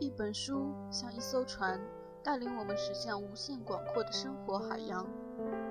[0.00, 1.78] 一本书像一艘船，
[2.24, 5.06] 带领我们驶向无限广阔的生活海洋。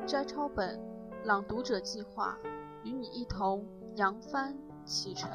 [0.05, 0.79] 摘抄本，
[1.24, 2.37] 朗读者计划，
[2.83, 3.65] 与你一同
[3.95, 4.55] 扬帆
[4.85, 5.31] 启程。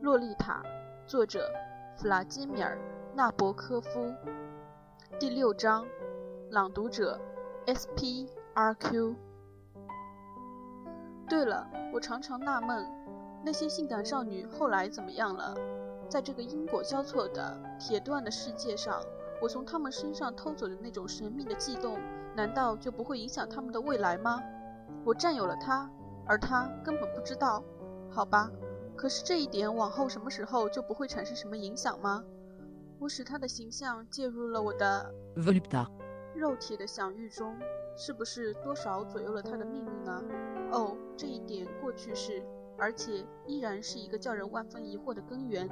[0.00, 0.62] 洛丽塔，
[1.08, 1.50] 作者
[1.96, 2.76] 弗拉基米尔·
[3.16, 4.14] 纳博科夫。
[5.18, 5.84] 第六章，
[6.50, 7.20] 朗读者
[7.66, 9.16] S.P.R.Q。
[11.28, 12.86] 对了，我常常纳闷，
[13.44, 15.56] 那些性感少女后来怎么样了？
[16.12, 19.02] 在这个因果交错的铁断的世界上，
[19.40, 21.98] 我从他们身上偷走的那种神秘的悸动，
[22.36, 24.38] 难道就不会影响他们的未来吗？
[25.06, 25.90] 我占有了他，
[26.26, 27.64] 而他根本不知道。
[28.10, 28.50] 好吧，
[28.94, 32.22] 可是这一点往后什么时候就不会产生什么影响吗？
[32.98, 35.86] 我使他的形象介入了我的 volupta
[36.34, 37.56] 肉体的享誉中，
[37.96, 40.22] 是不是多少左右了他的命运呢？
[40.72, 42.44] 哦，这一点过去式，
[42.76, 45.66] 而且依然是一个叫人万分疑惑的根源。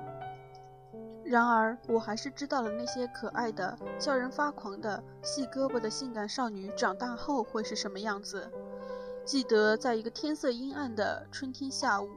[1.31, 8.51] 然而，我还是知道了那些可爱的、叫人发狂的细胳膊的性感少女长大后会是什么样子。
[9.25, 12.09] 记得在一个天色阴暗的春天下午，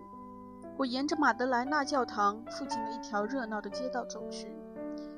[0.78, 4.52] 我沿着马德莱纳教堂附近的一条热闹的街道走去，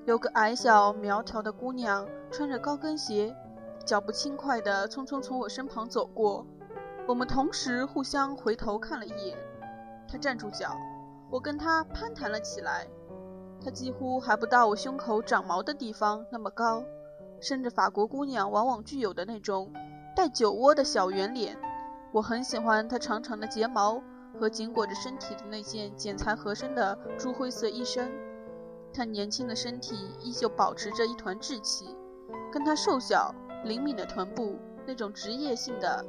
[0.03, 3.33] 有个矮小苗条的姑娘穿着高跟鞋，
[3.85, 6.45] 脚步轻快地匆匆从我身旁走过。
[7.07, 9.37] 我们同时互相回头看了一眼，
[10.05, 10.75] 她站住脚，
[11.31, 12.85] 我跟她攀谈了起来。
[13.63, 16.83] 她几乎还不到我胸口长毛的地方那么高，
[17.39, 19.71] 甚至法国姑娘往往具有的那种
[20.15, 21.57] 带酒窝的小圆脸。
[22.11, 24.01] 我很喜欢她长长的睫毛
[24.39, 28.09] 和紧裹着身体的那件剪裁合身的朱灰色衣衫。
[28.93, 31.95] 她年轻的身体依旧保持着一团稚气，
[32.51, 33.33] 跟她瘦小
[33.65, 36.05] 灵敏的臀部那种职业性的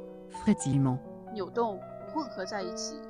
[1.33, 1.79] 扭动
[2.13, 3.01] 混合在一起，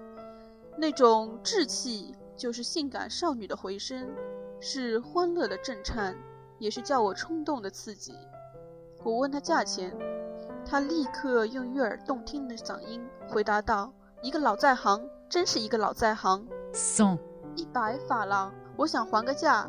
[0.78, 4.10] 那种稚气就是性感少女的回声。
[4.60, 6.16] 是欢乐的震颤，
[6.60, 8.14] 也是叫我冲动的刺激。
[9.04, 9.96] 我问他价钱，
[10.66, 16.48] 他立刻用悦耳动听的嗓音回答道：“一个老在行，真是一个老在行。
[17.56, 19.68] 一百法郎。”我想还个价，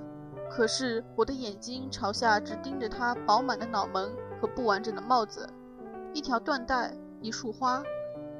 [0.51, 5.49] 可是我的眼睛朝下只盯着他饱满的脑门和不完整的帽子，
[6.12, 7.83] 一条缎带，一束花。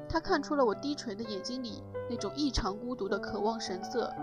[0.07, 4.13] 他看出了我低垂的眼睛里那种异常孤独的渴望神色，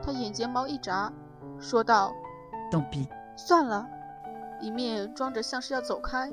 [0.00, 1.12] 他眼睫毛一眨。
[1.60, 2.12] 说道
[2.70, 3.06] tant pis
[3.36, 3.86] 算了，
[4.60, 6.32] 一面装着像是要走开。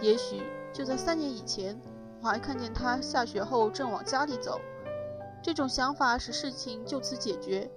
[0.00, 1.80] 也许就在三年以前，
[2.20, 4.60] 我还看见他下雪后正往家里走。
[5.42, 7.70] 这种想法使事情就此解决。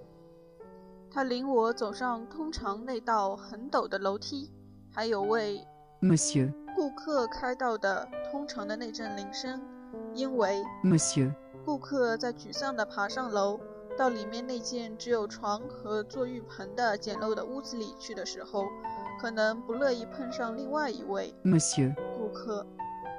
[1.12, 4.52] 他领我走上通常那道很陡的楼梯，
[4.92, 5.66] 还有为
[6.02, 9.62] monsieur 顾客开道的通常的那阵铃声，
[10.14, 11.34] 因为 monsieur
[11.64, 13.60] 顾客在沮丧地爬上楼。
[14.00, 18.64] 到里面那间只有床和坐浴盆的简陋的屋子里去的时候，
[19.20, 22.66] 可能不乐意碰上另外一位 monsieur 顾客。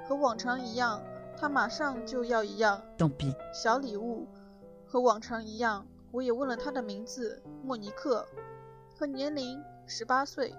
[0.08, 1.02] 和往常一样，
[1.36, 4.26] 他马上就要一样 tant pis 小礼物。
[4.86, 8.26] 和往常一样，我也问了他的名字莫尼克
[8.98, 10.54] 和年龄十八岁。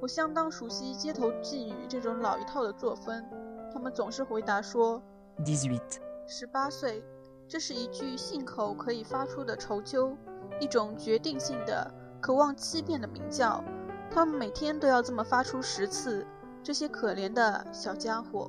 [0.00, 3.22] 我相当熟悉街头妓女这种老一套的作风，
[3.70, 5.02] 他们总是回答说
[5.44, 7.04] dix-huit 十八岁。
[7.50, 10.16] 这是一句信口可以发出的愁求，
[10.60, 13.60] 一种决定性的、渴望欺骗的鸣叫。
[14.08, 16.24] 他们每天都要这么发出十次。
[16.62, 18.48] 这些可怜的小家伙。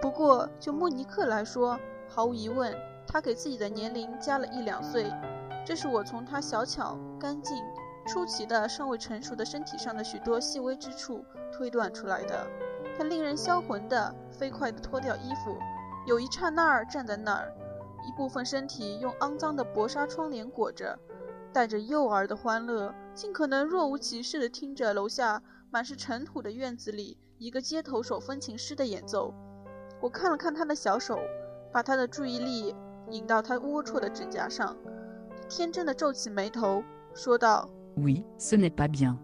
[0.00, 2.72] 不过，就莫尼克来说，毫无疑问，
[3.08, 5.12] 他给自己的年龄加了一两岁。
[5.66, 7.56] 这是我从他小巧、干净、
[8.06, 12.46] 出奇的、尚未成熟的身体上的许多细微之处推断出来的。
[12.96, 15.58] 他令人销魂的、飞快地脱掉衣服，
[16.06, 17.52] 有一刹那儿站在那儿。
[18.08, 20.98] 一部分身体用肮脏的薄纱窗帘裹着，
[21.52, 29.34] 带着幼儿的欢乐，尽可能若无其事地听着楼下满是尘土的院子里一个街头手风琴师的演奏。
[30.00, 31.18] 我看了看他的小手，
[31.70, 32.74] 把他的注意力
[33.10, 34.74] 引到他龌龊的指甲上，
[35.46, 36.82] 天真的皱起眉头，
[37.12, 39.18] 说道 oui ce n'est pas bien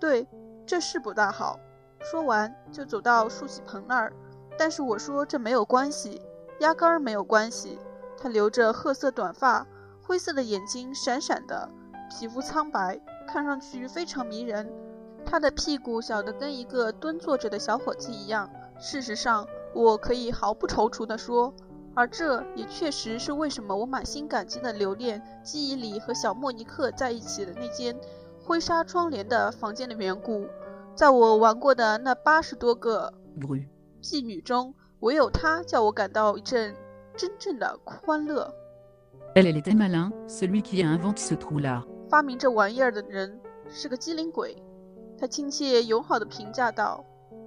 [0.00, 0.26] 对，
[0.64, 1.60] 这是不大好。”
[2.00, 4.10] 说完就走到漱洗盆那儿，
[4.56, 6.22] 但是我说这没有关系，
[6.60, 7.78] 压根儿没有关系。
[8.20, 9.66] 他留着褐色短发，
[10.02, 11.68] 灰色的眼睛闪闪的，
[12.10, 14.68] 皮肤苍白，看上去非常迷人。
[15.24, 18.50] 他的屁股小得跟一个蹲坐着的小伙子一样。
[18.80, 21.52] 事实上，我可以毫不踌躇地说，
[21.94, 27.98] 而这也确实是为什么我满心感激地留恋记忆里和小莫尼克在一起的那间
[28.44, 30.46] 灰纱窗帘的房间的缘故。
[30.94, 33.12] 在我玩过的那八十多个
[34.02, 36.74] 妓女中，唯有她叫我感到一阵。
[37.18, 38.50] 真正的欢乐。
[39.34, 43.38] elle elle était malin celui qui invente ce trou là 发明这玩意儿的人
[43.68, 44.56] 是个机灵鬼。
[45.18, 47.04] 他亲切友好的评价道，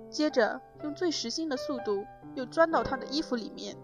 [0.09, 3.75] 接着用最实心的速度又钻到他的衣服里面。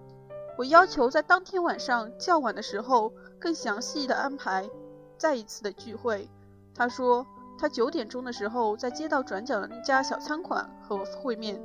[0.58, 4.70] 我要求在当天晚上较晚的时候更详细的安排
[5.18, 6.30] 再一次的聚会。
[6.76, 7.26] 他说
[7.58, 11.62] 他九点钟的时候在街道转角的那家小餐馆和我会面，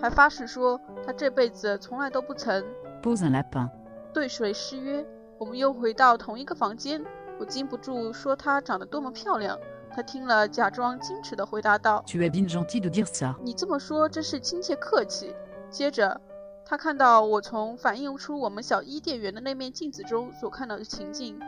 [0.00, 2.64] 还发誓说他这辈子从来都不曾
[3.04, 3.68] Pose un lapin.
[4.14, 5.06] 对谁失约。
[5.36, 7.04] 我们又回到同一个房间，
[7.38, 9.58] 我禁不住说她长得多么漂亮。
[9.90, 15.36] 她听了，假装矜持地回答道 Tu es bien gentil de dire ça.：“ 你这么说真是亲切客气。”
[15.68, 16.18] 接着，
[16.64, 21.38] 她看到我从反映出我们小伊甸园的那面镜子中所看到的情境，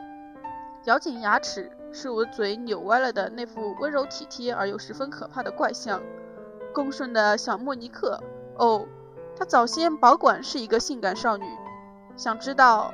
[0.85, 6.02] 咬紧牙齿，是我嘴扭歪了的那副温柔体贴而又十分可怕的怪相。
[6.75, 8.20] 恭顺的小莫尼克，
[8.59, 8.85] 哦，
[9.38, 11.44] 她早先保管是一个性感少女，
[12.17, 12.93] 想知道.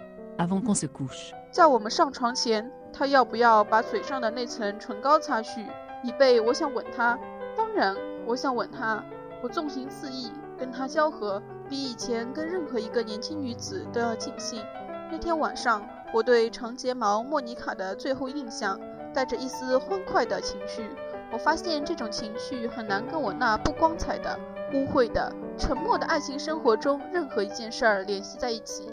[1.53, 5.65] 在我们上床前，她要不要把嘴上的那层唇膏擦去，
[6.03, 7.17] 以备我想吻她？
[7.57, 7.97] 当然，
[8.27, 9.05] 我想吻她。
[9.41, 14.65] 我纵情肆意，跟她交合，比以前跟任何一个年轻女子都要尽兴。
[15.11, 18.81] 那天晚上，我对长睫毛莫妮卡的最后印象
[19.15, 20.91] 带着一丝欢快的情绪。
[21.33, 24.39] 我发现这种情绪很难跟我那不光彩的、
[24.75, 28.91] 污秽的、沉默的爱情生活中任何一件事儿联系在一起。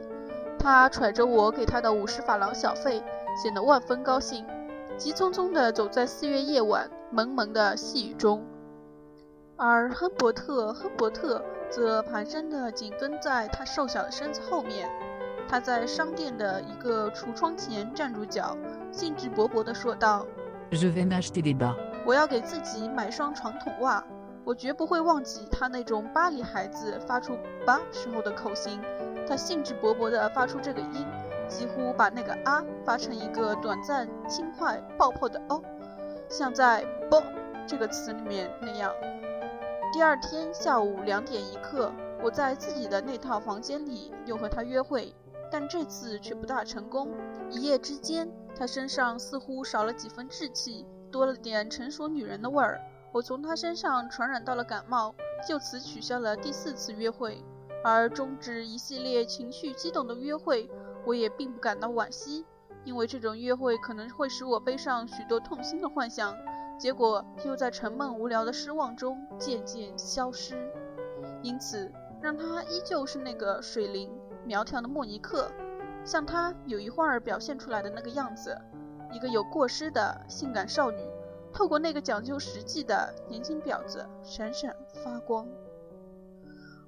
[0.57, 3.03] 他揣着我给他的五十法郎小费，
[3.43, 4.45] 显得万分高兴，
[4.97, 8.41] 急匆匆地走在四月夜晚蒙蒙的细雨中。
[9.57, 14.89] 而亨伯特·亨伯特则蹒跚地紧跟在他瘦小的身子后面。
[15.49, 18.55] 他在商店的一个橱窗前站住脚，
[18.91, 20.25] 兴致勃勃地说道
[20.71, 24.03] Je vais m'acheter des bas.：“ 我要给自己买双长筒袜。”
[24.45, 27.37] 我绝不会忘记他那种巴黎孩子发出
[27.67, 28.81] “吧”时候的口型。
[29.27, 31.05] 他兴致勃勃地发出这个音，
[31.47, 35.61] 几乎把那个“啊”发成一个短暂、轻快、爆破的“哦”，
[36.27, 37.21] 像在“啵”
[37.67, 38.91] 这个词里面那样。
[39.93, 41.91] 第二天下午两点一刻，
[42.23, 45.13] 我在自己的那套房间里又和他约会，
[45.51, 47.09] 但这次却不大成功。
[47.51, 52.79] 一夜之间，他身上似乎少了几分稚气，多了点成熟女人的味儿。
[53.11, 55.15] 我从他身上传染到了感冒，
[55.47, 57.43] 就此取消了第四次约会。
[57.81, 60.69] 而终止一系列情绪激动的约会，
[61.05, 62.45] 我也并不感到惋惜，
[62.83, 66.35] 因为这种约会可能会使我背上许多痛心的幻想，
[66.77, 70.55] 结果又在沉闷无聊的失望中渐渐消失。
[71.41, 71.89] 因此，
[72.21, 74.11] 让他依旧是那个水灵
[74.43, 75.49] 苗条的莫尼克，
[76.03, 78.59] 像他有一会儿表现出来的那个样子，
[79.11, 80.97] 一个有过失的性感少女，
[81.51, 85.47] 透过那个讲究实际的年轻婊子闪闪发光。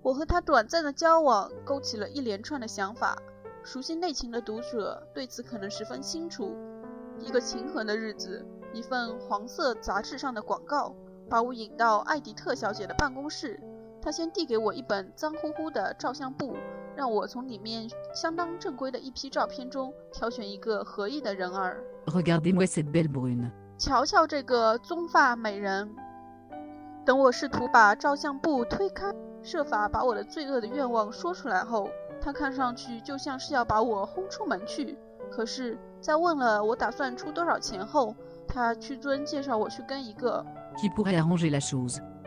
[0.02, 3.22] 我和他短暂的交往，勾起了一连串的想法。
[3.64, 6.56] 熟悉内情的读者对此可能十分清楚。
[7.20, 10.96] 一个晴和的日子，一份黄色杂志上的广告
[11.30, 13.60] 把我引到艾迪特小姐的办公室。
[14.02, 16.56] 她先递给我一本脏乎乎的照相簿，
[16.96, 21.84] 让我从里面相当正规的一批照片中挑选一个合意的人儿。
[22.06, 23.50] Regardez-moi cette belle brune.
[23.78, 25.90] 瞧瞧这个棕发美人。
[27.06, 29.14] 等我试图把照相布推开。
[29.44, 31.90] 设法把我的罪恶的愿望说出来后，
[32.22, 34.96] 他看上去就像是要把我轰出门去。
[35.32, 38.16] 可是，在问了我打算出多少钱后，
[38.48, 40.46] 他屈尊介绍我去跟一个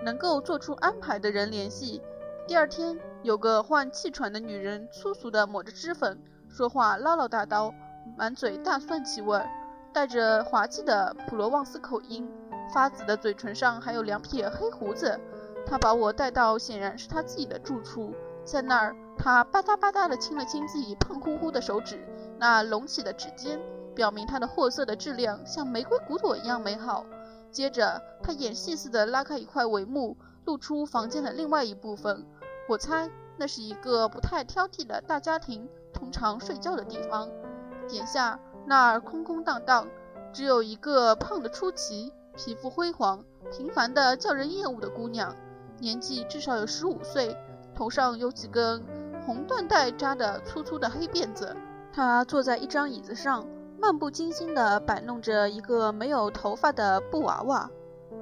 [0.05, 2.03] 能够做出安排的人联系。
[2.47, 7.73] 第二天，有个患气喘的女人，粗俗地抹着脂粉，说话唠唠叨叨，
[8.19, 9.43] 满嘴大蒜气味，
[9.95, 12.29] 带着滑稽的普罗旺斯口音，
[12.71, 15.19] 发紫的嘴唇上还有两撇黑胡子。
[15.65, 18.13] 她把我带到显然是她自己的住处，
[18.45, 22.07] 在那儿，她吧嗒吧嗒地亲了亲自己胖乎乎的手指，
[22.39, 23.59] 那隆起的指尖
[23.95, 27.07] 表明她的货色的质量像玫瑰骨朵一样美好。
[27.51, 32.25] 接着，她演戏似的拉开一块帷幕，露出房间的另外一部分。
[32.69, 37.29] 我猜那是一个不太挑剔的大家庭通常睡觉的地方。
[37.91, 39.87] 眼下那儿空空荡荡，
[40.33, 43.23] 只有一个胖得出奇、皮肤灰黄、
[43.53, 45.35] 平凡的叫人厌恶的姑娘。
[45.79, 47.37] 年纪至少有十五岁，
[47.75, 48.83] 头上有几根
[49.27, 51.55] 红缎带扎的粗粗的黑辫子。
[51.93, 53.47] 她坐在一张椅子上，
[53.79, 57.71] 漫不经心地摆弄着一个没有头发的布娃娃。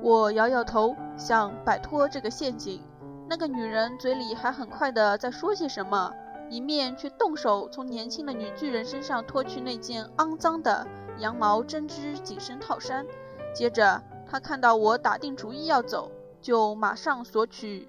[0.03, 2.83] 我摇摇头，想摆脱这个陷阱。
[3.29, 6.13] 那个女人嘴里还很快地在说些什么，
[6.51, 10.87] 一面却动手从年轻的女巨人身上脱去那件肮脏的
[11.19, 13.07] 羊毛针织紧身套衫。
[13.55, 16.11] 接着，她看到我打定主意要走。
[16.41, 17.89] 就马上索取.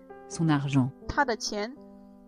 [1.08, 1.76] 他的钱。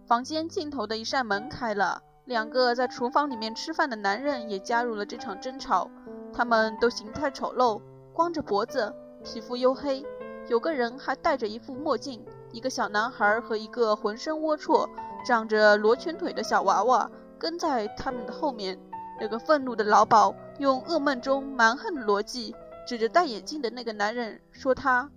[0.08, 5.88] 房间尽头的一扇门开了，两个在厨房里面吃饭的男人也加入了这场争吵。
[6.34, 7.80] 他们都形态丑陋，
[8.12, 8.92] 光着脖子，
[9.26, 10.06] 皮肤黝黑，
[10.48, 12.24] 有个人还戴着一副墨镜。
[12.52, 14.88] 一个小男孩和一个浑身龌龊、
[15.26, 18.80] 长着罗圈腿的小娃娃跟在他们的后面。
[19.20, 22.54] 那个愤怒的老鸨用噩梦中蛮横的逻辑
[22.86, 25.10] 指着戴眼镜的那个男人说：“他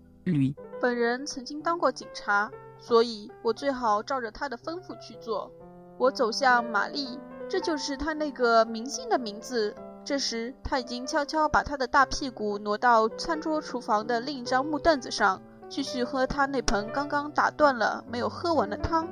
[0.80, 5.50] 本人曾经当过警察，所以我最好照着他的吩咐去做。”
[5.98, 9.74] 我走向玛丽，这就是他那个明星的名字。
[10.08, 15.38] 这时，他已经悄悄把他的大屁股挪到餐桌厨房的另一张木凳子上。
[15.68, 19.06] 继续喝他那盆刚刚打断了没有喝完的汤。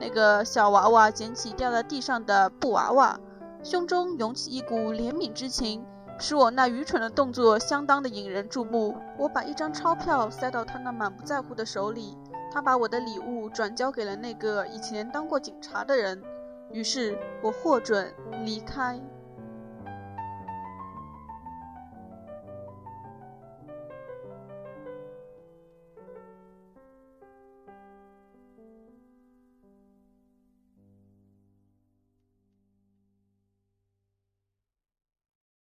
[0.00, 3.20] 那个小娃娃捡起掉在地上的布娃娃，
[3.62, 5.84] 胸中涌起一股怜悯之情，
[6.18, 8.96] 使我那愚蠢的动作相当的引人注目。
[9.18, 12.16] 我把一张钞票塞到他那满不在乎的手里，
[12.50, 16.22] 他把我的礼物转交给了那个以前当过警察的人。
[16.72, 18.10] 于是我获准
[18.46, 18.98] 离开。